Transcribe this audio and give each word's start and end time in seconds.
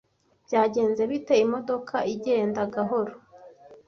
Byagenze 0.45 1.01
bite? 1.11 1.35
Imodoka 1.45 1.95
igenda 2.13 2.61
gahoro. 2.73 3.13